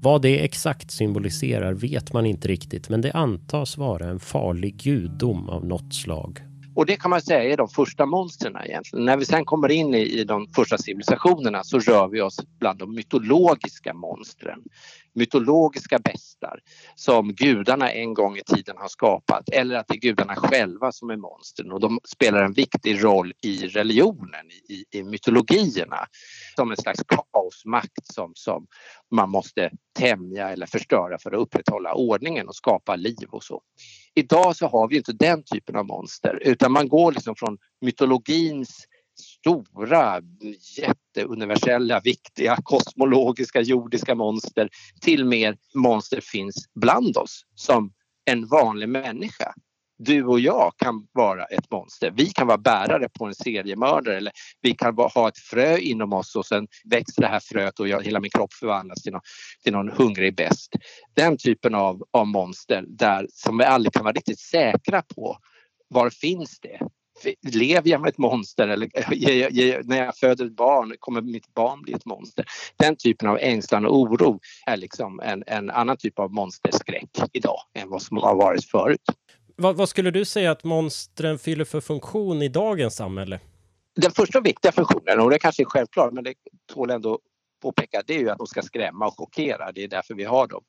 Vad 0.00 0.22
det 0.22 0.44
exakt 0.44 0.90
symboliserar 0.90 1.72
vet 1.72 2.12
man 2.12 2.26
inte 2.26 2.48
riktigt 2.48 2.88
men 2.88 3.00
det 3.00 3.12
antas 3.12 3.78
vara 3.78 4.08
en 4.08 4.20
farlig 4.20 4.76
gudom 4.76 5.48
av 5.48 5.66
något 5.66 5.94
slag. 5.94 6.40
Och 6.74 6.86
det 6.86 6.96
kan 6.96 7.10
man 7.10 7.22
säga 7.22 7.52
är 7.52 7.56
de 7.56 7.68
första 7.68 8.06
monstren 8.06 8.56
egentligen. 8.64 9.04
När 9.04 9.16
vi 9.16 9.24
sen 9.24 9.44
kommer 9.44 9.70
in 9.70 9.94
i, 9.94 10.20
i 10.20 10.24
de 10.24 10.48
första 10.56 10.78
civilisationerna 10.78 11.64
så 11.64 11.78
rör 11.78 12.08
vi 12.08 12.20
oss 12.20 12.40
bland 12.58 12.78
de 12.78 12.94
mytologiska 12.94 13.94
monstren 13.94 14.62
mytologiska 15.14 15.98
bestar 15.98 16.60
som 16.94 17.32
gudarna 17.32 17.90
en 17.90 18.14
gång 18.14 18.36
i 18.36 18.42
tiden 18.46 18.76
har 18.78 18.88
skapat 18.88 19.48
eller 19.48 19.76
att 19.76 19.88
det 19.88 19.94
är 19.94 20.00
gudarna 20.00 20.36
själva 20.36 20.92
som 20.92 21.10
är 21.10 21.16
monstren 21.16 21.72
och 21.72 21.80
de 21.80 22.00
spelar 22.04 22.42
en 22.42 22.52
viktig 22.52 23.04
roll 23.04 23.32
i 23.42 23.66
religionen, 23.66 24.50
i, 24.68 24.98
i 24.98 25.02
mytologierna 25.02 26.06
som 26.56 26.70
en 26.70 26.76
slags 26.76 27.00
kaosmakt 27.06 28.06
som, 28.14 28.32
som 28.34 28.66
man 29.10 29.30
måste 29.30 29.70
tämja 29.98 30.50
eller 30.50 30.66
förstöra 30.66 31.18
för 31.18 31.32
att 31.32 31.40
upprätthålla 31.40 31.94
ordningen 31.94 32.48
och 32.48 32.56
skapa 32.56 32.96
liv 32.96 33.28
och 33.30 33.44
så. 33.44 33.62
Idag 34.14 34.56
så 34.56 34.66
har 34.66 34.88
vi 34.88 34.96
inte 34.96 35.12
den 35.12 35.42
typen 35.44 35.76
av 35.76 35.86
monster 35.86 36.38
utan 36.42 36.72
man 36.72 36.88
går 36.88 37.12
liksom 37.12 37.34
från 37.36 37.58
mytologins 37.80 38.86
stora, 39.20 40.20
jätteuniversella, 40.78 42.00
viktiga, 42.00 42.56
kosmologiska, 42.62 43.60
jordiska 43.60 44.14
monster 44.14 44.68
till 45.00 45.24
mer 45.24 45.56
monster 45.74 46.20
finns 46.20 46.68
bland 46.74 47.16
oss 47.16 47.46
som 47.54 47.92
en 48.24 48.46
vanlig 48.46 48.88
människa. 48.88 49.54
Du 50.04 50.24
och 50.24 50.40
jag 50.40 50.72
kan 50.76 51.06
vara 51.12 51.44
ett 51.44 51.70
monster. 51.70 52.12
Vi 52.16 52.26
kan 52.26 52.46
vara 52.46 52.58
bärare 52.58 53.08
på 53.08 53.24
en 53.24 53.34
seriemördare 53.34 54.16
eller 54.16 54.32
vi 54.60 54.74
kan 54.74 54.94
ha 54.96 55.28
ett 55.28 55.38
frö 55.38 55.78
inom 55.78 56.12
oss 56.12 56.36
och 56.36 56.46
sen 56.46 56.66
växer 56.84 57.22
det 57.22 57.28
här 57.28 57.40
fröet 57.40 57.80
och 57.80 57.88
jag, 57.88 58.04
hela 58.04 58.20
min 58.20 58.30
kropp 58.30 58.52
förvandlas 58.52 59.02
till 59.02 59.12
någon, 59.12 59.22
till 59.62 59.72
någon 59.72 59.88
hungrig 59.88 60.36
bäst. 60.36 60.72
Den 61.14 61.36
typen 61.36 61.74
av, 61.74 62.02
av 62.10 62.26
monster 62.26 62.84
där, 62.88 63.26
som 63.30 63.58
vi 63.58 63.64
aldrig 63.64 63.92
kan 63.92 64.04
vara 64.04 64.12
riktigt 64.12 64.40
säkra 64.40 65.02
på 65.02 65.36
var 65.88 66.10
finns 66.10 66.60
det? 66.60 66.78
lever 67.52 67.90
jag 67.90 68.00
med 68.00 68.08
ett 68.08 68.18
monster 68.18 68.68
eller 68.68 68.88
när 69.88 70.04
jag 70.04 70.16
föder 70.16 70.46
ett 70.46 70.56
barn, 70.56 70.94
kommer 70.98 71.20
mitt 71.20 71.54
barn 71.54 71.82
bli 71.82 71.92
ett 71.92 72.06
monster? 72.06 72.44
Den 72.76 72.96
typen 72.96 73.28
av 73.28 73.38
ängslan 73.38 73.86
och 73.86 73.96
oro 73.96 74.40
är 74.66 74.76
liksom 74.76 75.20
en, 75.20 75.44
en 75.46 75.70
annan 75.70 75.96
typ 75.96 76.18
av 76.18 76.32
monsterskräck 76.32 77.10
idag 77.32 77.58
än 77.74 77.90
vad 77.90 78.02
som 78.02 78.16
har 78.16 78.34
varit 78.34 78.64
förut. 78.64 79.00
Vad, 79.56 79.76
vad 79.76 79.88
skulle 79.88 80.10
du 80.10 80.24
säga 80.24 80.50
att 80.50 80.64
monstren 80.64 81.38
fyller 81.38 81.64
för 81.64 81.80
funktion 81.80 82.42
i 82.42 82.48
dagens 82.48 82.96
samhälle? 82.96 83.40
Den 83.96 84.10
första 84.10 84.40
viktiga 84.40 84.72
funktionen, 84.72 85.20
och 85.20 85.30
det 85.30 85.38
kanske 85.38 85.62
är 85.62 85.66
självklart, 85.66 86.12
men 86.12 86.24
det 86.24 86.34
tål 86.72 86.90
ändå 86.90 87.18
påpeka, 87.62 88.02
det 88.06 88.14
är 88.14 88.18
ju 88.18 88.30
att 88.30 88.38
de 88.38 88.46
ska 88.46 88.62
skrämma 88.62 89.06
och 89.06 89.18
chockera. 89.18 89.72
Det 89.72 89.84
är 89.84 89.88
därför 89.88 90.14
vi 90.14 90.24
har 90.24 90.46
dem. 90.46 90.62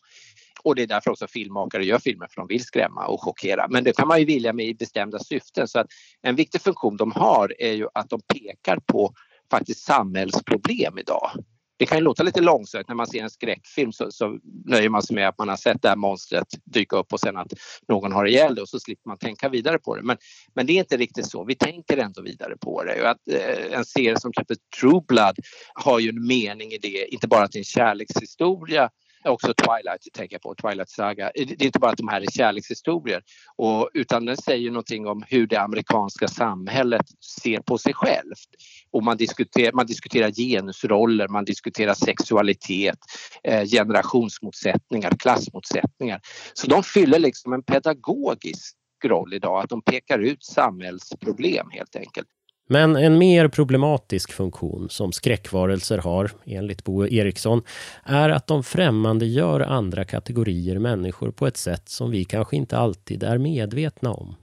Och 0.64 0.76
det 0.76 0.84
är 0.84 0.88
därför 0.88 1.12
också 1.12 1.28
filmmakare 1.28 1.86
gör 1.86 2.00
filmer, 2.00 2.28
för 2.28 2.42
de 2.42 2.48
vill 2.48 2.64
skrämma 2.64 3.08
och 3.08 3.24
chockera. 3.24 3.68
Men 3.70 3.84
det 3.84 3.94
kan 3.94 4.08
man 4.08 4.20
ju 4.20 4.26
vilja 4.26 4.54
med 4.54 4.66
i 4.66 4.74
bestämda 4.74 5.20
syften. 5.20 5.68
Så 5.68 5.80
att 5.80 5.88
en 6.22 6.36
viktig 6.36 6.62
funktion 6.62 6.98
de 6.98 7.12
har 7.12 7.54
är 7.60 7.74
ju 7.74 7.88
att 7.94 8.10
de 8.10 8.22
pekar 8.22 8.80
på 8.86 9.14
faktiskt 9.52 9.80
samhällsproblem 9.86 10.98
idag. 10.98 11.32
Det 11.78 11.86
kan 11.86 11.98
ju 11.98 12.04
låta 12.04 12.24
lite 12.24 12.42
långsökt 12.42 12.90
när 12.90 12.96
man 12.96 13.08
ser 13.08 13.24
en 13.24 13.30
skräckfilm 13.30 13.92
så, 13.92 14.12
så 14.12 14.40
nöjer 14.66 14.90
man 14.90 15.04
sig 15.04 15.16
med 15.16 15.28
att 15.28 15.38
man 15.38 15.50
har 15.50 15.56
sett 15.56 15.82
det 15.82 15.90
här 15.90 15.96
monstret 15.96 16.48
dyka 16.66 16.96
upp 16.96 17.14
och 17.14 17.20
sen 17.20 17.38
att 17.38 17.54
någon 17.88 18.12
har 18.12 18.26
ihjäl 18.26 18.56
det 18.56 18.62
och 18.62 18.70
så 18.70 18.80
slipper 18.80 19.10
man 19.10 19.18
tänka 19.18 19.50
vidare 19.50 19.80
på 19.80 19.96
det. 19.96 20.04
Men, 20.04 20.18
men 20.54 20.66
det 20.66 20.74
är 20.74 20.80
inte 20.80 20.98
riktigt 20.98 21.30
så. 21.30 21.44
Vi 21.44 21.56
tänker 21.56 21.98
ändå 21.98 22.22
vidare 22.22 22.58
på 22.58 22.84
det. 22.84 23.02
Och 23.02 23.10
att, 23.10 23.28
eh, 23.28 23.78
en 23.78 23.86
serie 23.86 24.20
som 24.20 24.32
heter 24.38 24.58
True 24.80 25.02
Blood 25.08 25.36
har 25.74 26.00
ju 26.00 26.10
en 26.10 26.28
mening 26.28 26.72
i 26.72 26.78
det, 26.78 27.14
inte 27.14 27.28
bara 27.28 27.44
att 27.44 27.52
det 27.52 27.58
är 27.58 27.60
en 27.60 27.64
kärlekshistoria 27.64 28.90
också 29.26 29.54
Twilight 29.54 30.08
tänker 30.14 30.40
på, 30.40 30.56
Twilight 30.56 30.90
Saga. 30.90 31.32
Det 31.36 31.42
är 31.42 31.66
inte 31.66 31.80
bara 31.80 31.92
att 31.92 31.98
de 31.98 32.08
här 32.08 32.22
är 32.22 32.32
kärlekshistorier 32.32 33.22
och, 33.56 33.90
utan 33.94 34.26
den 34.26 34.38
säger 34.38 34.72
någonting 34.72 35.08
om 35.08 35.24
hur 35.28 35.48
det 35.48 35.58
amerikanska 35.58 36.28
samhället 36.28 37.06
ser 37.42 37.60
på 37.60 37.78
sig 37.78 37.94
självt. 37.94 38.50
Och 38.92 39.04
man 39.04 39.18
diskuterar, 39.18 39.74
man 39.74 39.86
diskuterar 39.86 40.32
genusroller, 40.32 41.28
man 41.28 41.46
diskuterar 41.46 41.94
sexualitet, 41.94 43.00
eh, 43.44 43.66
generationsmotsättningar, 43.66 45.12
klassmotsättningar. 45.20 46.22
Så 46.54 46.68
de 46.68 46.84
fyller 46.84 47.20
liksom 47.20 47.54
en 47.54 47.64
pedagogisk 47.64 48.76
roll 49.06 49.34
idag, 49.34 49.64
att 49.64 49.70
de 49.70 49.82
pekar 49.82 50.20
ut 50.20 50.44
samhällsproblem 50.44 51.70
helt 51.72 51.96
enkelt. 51.96 52.28
Men 52.70 52.96
en 52.96 53.18
mer 53.18 53.48
problematisk 53.48 54.32
funktion 54.32 54.90
som 54.90 55.12
skräckvarelser 55.12 55.98
har, 55.98 56.32
enligt 56.46 56.84
Bo 56.84 57.08
Eriksson, 57.08 57.62
är 58.04 58.30
att 58.30 58.48
de 58.48 58.64
främmande 58.64 59.26
gör 59.26 59.60
andra 59.60 60.06
kategorier 60.06 60.80
människor 60.80 61.32
på 61.32 61.48
ett 61.48 61.58
sätt 61.58 61.90
som 61.90 62.12
vi 62.12 62.24
kanske 62.26 62.56
inte 62.56 62.78
alltid 62.78 63.24
är 63.24 63.38
medvetna 63.38 64.14
om. 64.14 64.36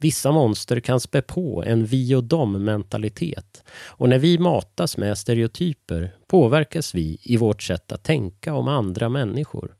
Vissa 0.00 0.32
monster 0.32 0.80
kan 0.80 1.00
spä 1.00 1.22
på 1.22 1.64
en 1.66 1.84
vi 1.84 2.14
och 2.14 2.24
dom-mentalitet 2.24 3.64
och 3.86 4.08
när 4.08 4.18
vi 4.18 4.38
matas 4.38 4.96
med 4.96 5.18
stereotyper 5.18 6.14
påverkas 6.26 6.94
vi 6.94 7.18
i 7.22 7.36
vårt 7.36 7.62
sätt 7.62 7.92
att 7.92 8.04
tänka 8.04 8.54
om 8.54 8.68
andra 8.68 9.08
människor. 9.08 9.74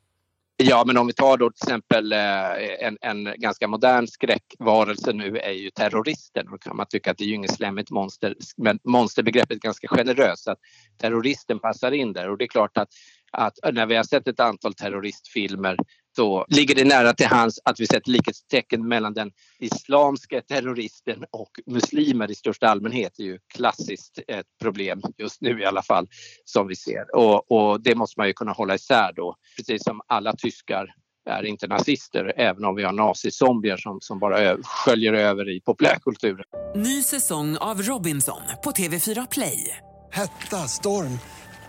Ja, 0.63 0.85
men 0.87 0.97
om 0.97 1.07
vi 1.07 1.13
tar 1.13 1.37
då 1.37 1.51
till 1.51 1.69
exempel 1.69 2.13
eh, 2.13 2.87
en, 2.87 2.99
en 3.01 3.35
ganska 3.37 3.69
modern 3.69 4.07
skräckvarelse 4.07 5.13
nu 5.13 5.39
är 5.39 5.53
ju 5.53 5.71
terroristen. 5.71 6.47
Då 6.51 6.59
kan 6.59 6.77
man 6.77 6.87
tycka 6.87 7.11
att 7.11 7.19
det 7.19 7.25
är 7.25 7.29
ju 7.29 7.35
inget 7.35 7.55
slemmigt 7.55 7.91
monster, 7.91 8.35
men 8.57 8.79
monsterbegreppet 8.85 9.57
är 9.57 9.61
ganska 9.61 9.89
generöst. 9.89 10.49
Att 10.49 10.59
terroristen 11.01 11.59
passar 11.59 11.93
in 11.93 12.13
där 12.13 12.31
och 12.31 12.39
det 12.39 12.45
är 12.45 12.49
klart 12.49 12.79
att, 12.79 12.89
att 13.33 13.59
när 13.73 13.87
vi 13.87 13.97
har 13.97 14.05
sett 14.05 14.29
ett 14.29 14.41
antal 14.41 14.75
terroristfilmer 14.75 15.77
så 16.21 16.45
ligger 16.49 16.75
det 16.75 16.85
nära 16.85 17.13
till 17.13 17.27
hands 17.27 17.59
att 17.65 17.81
vi 17.81 17.87
sätter 17.87 18.11
likhetstecken 18.11 18.89
mellan 18.89 19.15
den 19.15 19.31
islamska 19.59 20.41
terroristen 20.41 21.25
och 21.31 21.51
muslimer 21.67 22.31
i 22.31 22.35
största 22.35 22.69
allmänhet. 22.69 23.13
Det 23.17 23.23
är 23.23 23.27
ju 23.27 23.39
klassiskt 23.55 24.19
ett 24.29 24.47
problem 24.63 25.03
just 25.19 25.41
nu 25.41 25.61
i 25.61 25.65
alla 25.65 25.83
fall 25.83 26.09
som 26.45 26.69
vi 26.69 26.77
ser 26.77 27.17
och, 27.17 27.51
och 27.53 27.83
det 27.83 27.95
måste 27.95 28.21
man 28.21 28.27
ju 28.27 28.33
kunna 28.33 28.53
hålla 28.53 28.75
isär 28.75 29.13
då. 29.17 29.35
Precis 29.57 29.85
som 29.85 30.01
alla 30.07 30.33
tyskar 30.33 30.87
är 31.31 31.43
inte 31.43 31.67
nazister 31.67 32.33
även 32.37 32.65
om 32.65 32.75
vi 32.75 32.83
har 32.83 32.93
nazizombier 32.93 33.77
som, 33.77 33.99
som 34.01 34.19
bara 34.19 34.57
sköljer 34.63 35.13
över 35.13 35.57
i 35.57 35.61
populärkulturen. 35.61 36.45
Ny 36.77 37.03
säsong 37.03 37.57
av 37.57 37.83
Robinson 37.83 38.43
på 38.65 38.71
TV4 38.71 39.29
Play. 39.31 39.77
Hetta, 40.13 40.57
storm, 40.57 41.19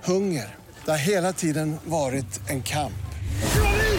hunger. 0.04 0.56
Det 0.86 0.92
har 0.92 0.98
hela 0.98 1.34
tiden 1.34 1.78
varit 1.86 2.50
en 2.50 2.64
kamp. 2.64 2.94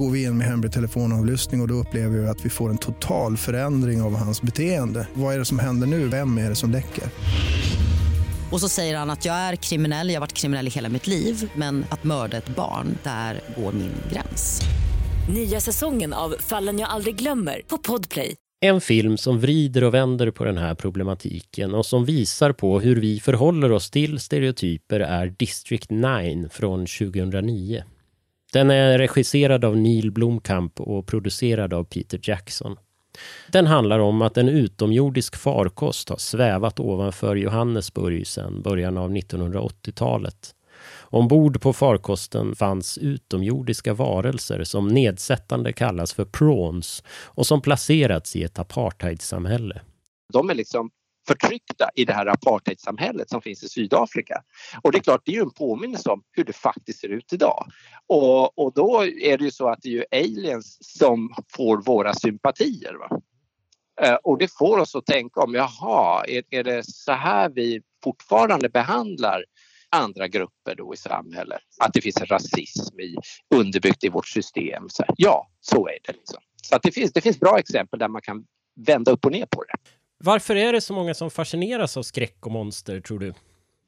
går 0.00 0.10
vi 0.10 0.22
in 0.22 0.38
med 0.38 0.46
hemlig 0.46 0.72
telefonavlyssning 0.72 1.60
och, 1.60 1.64
och 1.64 1.68
då 1.68 1.74
upplever 1.74 2.18
vi 2.18 2.28
att 2.28 2.44
vi 2.44 2.50
får 2.50 2.70
en 2.70 2.78
total 2.78 3.36
förändring 3.36 4.02
av 4.02 4.16
hans 4.16 4.42
beteende. 4.42 5.08
Vad 5.14 5.34
är 5.34 5.38
det 5.38 5.44
som 5.44 5.58
händer 5.58 5.86
nu? 5.86 6.08
Vem 6.08 6.38
är 6.38 6.48
det 6.48 6.54
som 6.54 6.70
läcker? 6.70 7.04
Och 8.52 8.60
så 8.60 8.68
säger 8.68 8.96
han 8.96 9.10
att 9.10 9.24
jag 9.24 9.34
är 9.34 9.56
kriminell, 9.56 10.08
jag 10.08 10.16
har 10.16 10.20
varit 10.20 10.32
kriminell 10.32 10.66
i 10.66 10.70
hela 10.70 10.88
mitt 10.88 11.06
liv 11.06 11.50
men 11.54 11.84
att 11.90 12.04
mörda 12.04 12.36
ett 12.36 12.56
barn, 12.56 12.98
där 13.02 13.40
går 13.56 13.72
min 13.72 13.92
gräns. 14.12 14.60
Nya 15.34 15.60
säsongen 15.60 16.12
av 16.12 16.34
Fallen 16.38 16.78
jag 16.78 16.88
aldrig 16.88 17.16
glömmer 17.16 17.62
på 17.68 17.78
Podplay. 17.78 18.34
En 18.60 18.80
film 18.80 19.18
som 19.18 19.40
vrider 19.40 19.84
och 19.84 19.94
vänder 19.94 20.30
på 20.30 20.44
den 20.44 20.58
här 20.58 20.74
problematiken 20.74 21.74
och 21.74 21.86
som 21.86 22.04
visar 22.04 22.52
på 22.52 22.80
hur 22.80 22.96
vi 22.96 23.20
förhåller 23.20 23.72
oss 23.72 23.90
till 23.90 24.18
stereotyper 24.18 25.00
är 25.00 25.26
District 25.26 25.90
9 25.90 26.48
från 26.48 26.86
2009. 26.86 27.84
Den 28.52 28.70
är 28.70 28.98
regisserad 28.98 29.64
av 29.64 29.76
Neil 29.76 30.10
Blomkamp 30.10 30.80
och 30.80 31.06
producerad 31.06 31.74
av 31.74 31.84
Peter 31.84 32.20
Jackson. 32.22 32.76
Den 33.48 33.66
handlar 33.66 33.98
om 33.98 34.22
att 34.22 34.36
en 34.36 34.48
utomjordisk 34.48 35.36
farkost 35.36 36.08
har 36.08 36.16
svävat 36.16 36.80
ovanför 36.80 37.36
Johannesburg 37.36 38.26
sedan 38.26 38.62
början 38.62 38.98
av 38.98 39.10
1980-talet. 39.10 40.54
Ombord 41.00 41.60
på 41.60 41.72
farkosten 41.72 42.54
fanns 42.54 42.98
utomjordiska 42.98 43.94
varelser 43.94 44.64
som 44.64 44.88
nedsättande 44.88 45.72
kallas 45.72 46.12
för 46.12 46.24
prawns 46.24 47.02
och 47.08 47.46
som 47.46 47.60
placerats 47.60 48.36
i 48.36 48.42
ett 48.42 48.58
apartheidsamhälle. 48.58 49.80
De 50.32 50.50
är 50.50 50.54
liksom 50.54 50.90
förtryckta 51.28 51.90
i 51.94 52.04
det 52.04 52.12
här 52.12 52.26
apartheidsamhället 52.26 53.30
som 53.30 53.42
finns 53.42 53.62
i 53.62 53.68
Sydafrika. 53.68 54.42
Och 54.82 54.92
det 54.92 54.98
är 54.98 55.02
klart, 55.02 55.22
det 55.24 55.30
är 55.32 55.34
ju 55.36 55.42
en 55.42 55.50
påminnelse 55.50 56.10
om 56.10 56.22
hur 56.32 56.44
det 56.44 56.52
faktiskt 56.52 57.00
ser 57.00 57.08
ut 57.08 57.32
idag. 57.32 57.66
Och, 58.06 58.58
och 58.58 58.72
då 58.74 59.04
är 59.04 59.38
det 59.38 59.44
ju 59.44 59.50
så 59.50 59.68
att 59.68 59.78
det 59.82 59.88
är 59.88 59.92
ju 59.92 60.04
aliens 60.12 60.78
som 60.98 61.34
får 61.52 61.82
våra 61.82 62.14
sympatier. 62.14 62.94
Va? 62.94 63.20
Eh, 64.02 64.14
och 64.14 64.38
det 64.38 64.52
får 64.58 64.78
oss 64.78 64.94
att 64.94 65.06
tänka 65.06 65.40
om, 65.40 65.54
jaha, 65.54 66.24
är, 66.24 66.42
är 66.50 66.64
det 66.64 66.82
så 66.86 67.12
här 67.12 67.48
vi 67.48 67.82
fortfarande 68.04 68.68
behandlar 68.68 69.44
andra 69.90 70.28
grupper 70.28 70.74
då 70.74 70.94
i 70.94 70.96
samhället? 70.96 71.62
Att 71.80 71.92
det 71.92 72.00
finns 72.00 72.20
en 72.20 72.26
rasism 72.26 73.00
i, 73.00 73.16
underbyggt 73.54 74.04
i 74.04 74.08
vårt 74.08 74.28
system? 74.28 74.88
Så, 74.88 75.04
ja, 75.16 75.50
så 75.60 75.88
är 75.88 75.98
det. 76.06 76.12
Liksom. 76.12 76.40
Så 76.62 76.76
att 76.76 76.82
det, 76.82 76.92
finns, 76.92 77.12
det 77.12 77.20
finns 77.20 77.40
bra 77.40 77.58
exempel 77.58 77.98
där 77.98 78.08
man 78.08 78.22
kan 78.22 78.44
vända 78.86 79.10
upp 79.10 79.24
och 79.24 79.32
ner 79.32 79.46
på 79.46 79.64
det. 79.64 79.74
Varför 80.24 80.56
är 80.56 80.72
det 80.72 80.80
så 80.80 80.94
många 80.94 81.14
som 81.14 81.30
fascineras 81.30 81.96
av 81.96 82.02
skräck 82.02 82.46
och 82.46 82.52
monster, 82.52 83.00
tror 83.00 83.18
du? 83.18 83.34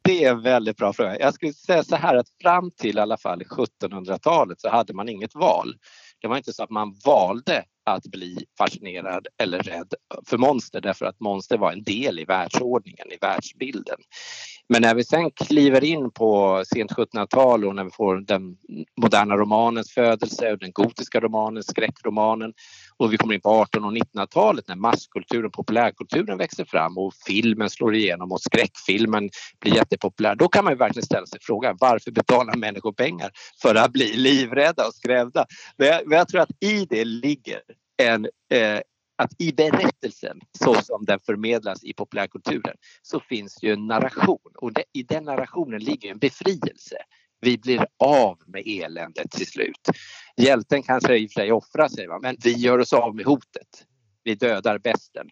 Det 0.04 0.24
är 0.24 0.30
en 0.30 0.42
väldigt 0.42 0.76
bra 0.76 0.92
fråga. 0.92 1.18
Jag 1.18 1.34
skulle 1.34 1.52
säga 1.52 1.84
så 1.84 1.96
här 1.96 2.16
att 2.16 2.26
fram 2.42 2.70
till 2.70 2.98
i 2.98 3.00
alla 3.00 3.16
fall 3.16 3.42
1700-talet 3.42 4.60
så 4.60 4.68
hade 4.68 4.94
man 4.94 5.08
inget 5.08 5.34
val. 5.34 5.74
Det 6.20 6.28
var 6.28 6.36
inte 6.36 6.52
så 6.52 6.62
att 6.62 6.70
man 6.70 6.94
valde 7.04 7.64
att 7.84 8.06
bli 8.06 8.44
fascinerad 8.58 9.26
eller 9.42 9.58
rädd 9.58 9.94
för 10.26 10.38
monster 10.38 10.80
därför 10.80 11.06
att 11.06 11.20
monster 11.20 11.58
var 11.58 11.72
en 11.72 11.82
del 11.82 12.18
i 12.18 12.24
världsordningen, 12.24 13.12
i 13.12 13.16
världsbilden. 13.20 13.98
Men 14.68 14.82
när 14.82 14.94
vi 14.94 15.04
sen 15.04 15.30
kliver 15.30 15.84
in 15.84 16.10
på 16.10 16.62
sent 16.74 16.92
1700-tal 16.92 17.64
och 17.64 17.74
när 17.74 17.84
vi 17.84 17.90
får 17.90 18.16
den 18.16 18.56
moderna 19.00 19.36
romanens 19.36 19.94
födelse 19.94 20.52
och 20.52 20.58
den 20.58 20.72
gotiska 20.72 21.20
romanen, 21.20 21.62
skräckromanen 21.62 22.52
och 23.02 23.12
vi 23.12 23.16
kommer 23.16 23.34
in 23.34 23.40
på 23.40 23.62
1800 23.62 23.88
och 23.88 24.26
1900-talet 24.26 24.68
när 24.68 24.76
masskulturen, 24.76 25.50
populärkulturen 25.50 26.38
växer 26.38 26.64
fram 26.64 26.98
och 26.98 27.14
filmen 27.26 27.70
slår 27.70 27.94
igenom 27.94 28.32
och 28.32 28.40
skräckfilmen 28.40 29.30
blir 29.60 29.74
jättepopulär. 29.74 30.34
Då 30.34 30.48
kan 30.48 30.64
man 30.64 30.72
ju 30.72 30.78
verkligen 30.78 31.06
ställa 31.06 31.26
sig 31.26 31.38
frågan 31.42 31.76
varför 31.80 32.10
betalar 32.10 32.56
människor 32.56 32.92
pengar 32.92 33.30
för 33.62 33.74
att 33.74 33.92
bli 33.92 34.16
livrädda 34.16 34.86
och 34.86 34.94
skrämda? 34.94 35.46
Men 35.76 35.88
jag, 35.88 36.06
men 36.06 36.18
jag 36.18 36.28
tror 36.28 36.40
att 36.40 36.50
i 36.60 36.86
det 36.90 37.04
ligger 37.04 37.60
en, 38.02 38.24
eh, 38.54 38.80
att 39.16 39.30
i 39.38 39.52
berättelsen 39.52 40.40
så 40.64 40.74
som 40.74 41.04
den 41.04 41.18
förmedlas 41.26 41.84
i 41.84 41.92
populärkulturen 41.92 42.76
så 43.02 43.20
finns 43.20 43.62
ju 43.62 43.72
en 43.72 43.86
narration 43.86 44.52
och 44.54 44.72
det, 44.72 44.84
i 44.92 45.02
den 45.02 45.24
narrationen 45.24 45.80
ligger 45.80 46.10
en 46.10 46.18
befrielse. 46.18 46.96
Vi 47.42 47.58
blir 47.58 47.86
av 47.98 48.38
med 48.46 48.62
eländet 48.66 49.30
till 49.30 49.46
slut. 49.46 49.88
Hjälten 50.36 50.82
kanske 50.82 51.16
i 51.16 51.26
och 51.26 51.30
för 51.30 51.40
sig 51.40 51.52
offrar 51.52 51.88
sig 51.88 52.06
va? 52.06 52.18
men 52.22 52.36
vi 52.44 52.52
gör 52.52 52.78
oss 52.78 52.92
av 52.92 53.16
med 53.16 53.24
hotet. 53.24 53.86
Vi 54.24 54.34
dödar 54.34 54.78
besten. 54.78 55.26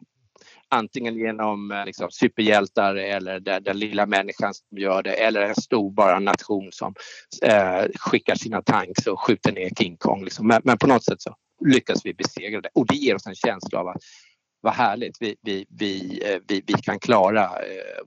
Antingen 0.68 1.16
genom 1.16 1.70
eh, 1.70 1.86
liksom, 1.86 2.10
superhjältar 2.10 2.94
eller 2.94 3.40
den, 3.40 3.62
den 3.62 3.78
lilla 3.78 4.06
människan 4.06 4.54
som 4.54 4.78
gör 4.78 5.02
det 5.02 5.12
eller 5.12 5.40
en 5.40 5.54
stor 5.54 5.90
bara 5.90 6.18
nation 6.18 6.68
som 6.72 6.94
eh, 7.42 7.84
skickar 7.94 8.34
sina 8.34 8.62
tanks 8.62 9.06
och 9.06 9.20
skjuter 9.20 9.52
ner 9.52 9.70
King 9.78 9.96
Kong. 9.96 10.24
Liksom. 10.24 10.46
Men, 10.46 10.60
men 10.64 10.78
på 10.78 10.86
något 10.86 11.04
sätt 11.04 11.22
så 11.22 11.36
lyckas 11.66 12.06
vi 12.06 12.14
besegra 12.14 12.60
det 12.60 12.68
och 12.74 12.86
det 12.86 12.94
ger 12.94 13.14
oss 13.14 13.26
en 13.26 13.34
känsla 13.34 13.80
av 13.80 13.88
att 13.88 14.02
vad 14.60 14.72
härligt, 14.72 15.16
vi, 15.20 15.36
vi, 15.42 15.66
vi, 15.68 16.22
eh, 16.24 16.40
vi, 16.48 16.62
vi 16.66 16.72
kan 16.72 16.98
klara 16.98 17.44
eh, 17.44 18.02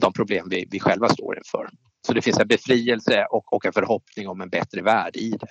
de 0.00 0.12
problem 0.12 0.46
vi, 0.50 0.68
vi 0.70 0.80
själva 0.80 1.08
står 1.08 1.38
inför. 1.38 1.68
Så 2.08 2.14
det 2.14 2.22
finns 2.22 2.38
en 2.38 2.48
befrielse 2.48 3.26
och, 3.30 3.52
och 3.52 3.66
en 3.66 3.72
förhoppning 3.72 4.28
om 4.28 4.40
en 4.40 4.48
bättre 4.48 4.82
värld 4.82 5.16
i 5.16 5.30
det. 5.30 5.46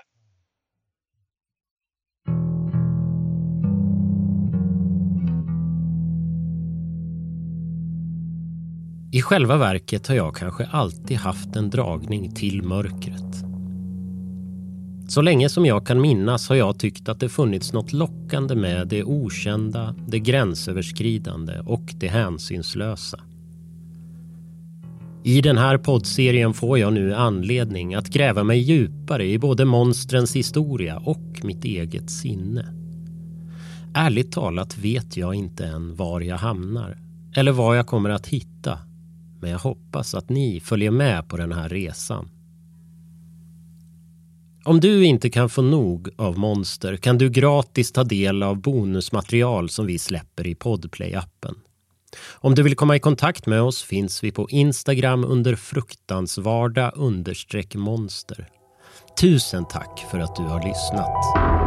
I 9.17 9.21
själva 9.21 9.57
verket 9.57 10.07
har 10.07 10.15
jag 10.15 10.35
kanske 10.35 10.65
alltid 10.65 11.17
haft 11.17 11.55
en 11.55 11.69
dragning 11.69 12.35
till 12.35 12.63
mörkret. 12.63 13.35
Så 15.07 15.21
länge 15.21 15.49
som 15.49 15.65
jag 15.65 15.87
kan 15.87 16.01
minnas 16.01 16.49
har 16.49 16.55
jag 16.55 16.79
tyckt 16.79 17.09
att 17.09 17.19
det 17.19 17.29
funnits 17.29 17.73
något 17.73 17.93
lockande 17.93 18.55
med 18.55 18.87
det 18.87 19.03
okända, 19.03 19.95
det 20.07 20.19
gränsöverskridande 20.19 21.59
och 21.59 21.83
det 21.95 22.07
hänsynslösa. 22.07 23.26
I 25.27 25.41
den 25.41 25.57
här 25.57 25.77
poddserien 25.77 26.53
får 26.53 26.79
jag 26.79 26.93
nu 26.93 27.13
anledning 27.13 27.95
att 27.95 28.07
gräva 28.07 28.43
mig 28.43 28.59
djupare 28.59 29.25
i 29.25 29.39
både 29.39 29.65
monstrens 29.65 30.35
historia 30.35 30.97
och 30.97 31.39
mitt 31.43 31.65
eget 31.65 32.09
sinne. 32.09 32.73
Ärligt 33.93 34.31
talat 34.31 34.77
vet 34.77 35.17
jag 35.17 35.35
inte 35.35 35.65
än 35.65 35.95
var 35.95 36.21
jag 36.21 36.37
hamnar 36.37 36.97
eller 37.35 37.51
vad 37.51 37.77
jag 37.77 37.87
kommer 37.87 38.09
att 38.09 38.27
hitta. 38.27 38.79
Men 39.41 39.49
jag 39.49 39.59
hoppas 39.59 40.15
att 40.15 40.29
ni 40.29 40.59
följer 40.59 40.91
med 40.91 41.29
på 41.29 41.37
den 41.37 41.51
här 41.51 41.69
resan. 41.69 42.29
Om 44.63 44.79
du 44.79 45.05
inte 45.05 45.29
kan 45.29 45.49
få 45.49 45.61
nog 45.61 46.09
av 46.15 46.37
Monster 46.37 46.95
kan 46.97 47.17
du 47.17 47.29
gratis 47.29 47.91
ta 47.91 48.03
del 48.03 48.43
av 48.43 48.61
bonusmaterial 48.61 49.69
som 49.69 49.85
vi 49.85 49.99
släpper 49.99 50.47
i 50.47 50.53
Podplay-appen. 50.53 51.55
Om 52.33 52.55
du 52.55 52.63
vill 52.63 52.75
komma 52.75 52.95
i 52.95 52.99
kontakt 52.99 53.45
med 53.45 53.61
oss 53.61 53.83
finns 53.83 54.23
vi 54.23 54.31
på 54.31 54.49
Instagram 54.49 55.23
under 55.23 55.55
fruktansvarda 55.55 56.89
understreck 56.89 57.75
monster. 57.75 58.47
Tusen 59.21 59.67
tack 59.67 60.05
för 60.11 60.19
att 60.19 60.35
du 60.35 60.43
har 60.43 60.67
lyssnat. 60.67 61.66